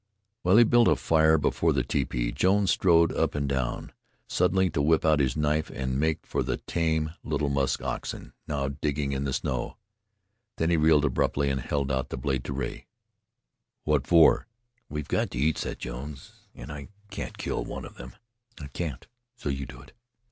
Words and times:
While 0.41 0.57
he 0.57 0.63
built 0.63 0.87
a 0.87 0.95
fire 0.95 1.37
before 1.37 1.73
the 1.73 1.83
tepee, 1.83 2.31
Jones 2.31 2.71
strode 2.71 3.13
up 3.13 3.35
and 3.35 3.47
down, 3.47 3.91
suddenly 4.25 4.67
to 4.71 4.81
whip 4.81 5.05
out 5.05 5.19
his 5.19 5.37
knife 5.37 5.69
and 5.69 5.99
make 5.99 6.25
for 6.25 6.41
the 6.41 6.57
tame 6.57 7.13
little 7.23 7.49
musk 7.49 7.83
oxen, 7.83 8.33
now 8.47 8.69
digging 8.69 9.11
the 9.25 9.31
snow. 9.31 9.77
Then 10.55 10.71
he 10.71 10.77
wheeled 10.77 11.05
abruptly 11.05 11.51
and 11.51 11.61
held 11.61 11.91
out 11.91 12.09
the 12.09 12.17
blade 12.17 12.43
to 12.45 12.53
Rea. 12.53 12.87
"What 13.83 14.07
for?" 14.07 14.47
demanded 14.47 14.47
the 14.47 14.57
giant. 14.57 14.89
"We've 14.89 15.07
got 15.07 15.29
to 15.29 15.37
eat," 15.37 15.57
said 15.59 15.77
Jones. 15.77 16.31
"And 16.55 16.71
I 16.71 16.87
can't 17.11 17.37
kill 17.37 17.63
one 17.63 17.85
of 17.85 17.97
them. 17.97 18.15
I 18.59 18.69
can't, 18.69 19.05
so 19.35 19.49
you 19.49 19.67
do 19.67 19.81
it." 19.83 19.91